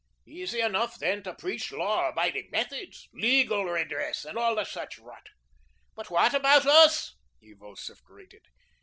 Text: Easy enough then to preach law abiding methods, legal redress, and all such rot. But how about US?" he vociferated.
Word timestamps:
Easy 0.25 0.61
enough 0.61 0.97
then 0.97 1.21
to 1.21 1.35
preach 1.35 1.71
law 1.71 2.09
abiding 2.09 2.49
methods, 2.49 3.07
legal 3.13 3.65
redress, 3.65 4.25
and 4.25 4.35
all 4.35 4.65
such 4.65 4.97
rot. 4.97 5.27
But 5.93 6.07
how 6.07 6.35
about 6.37 6.65
US?" 6.65 7.13
he 7.39 7.53
vociferated. 7.53 8.41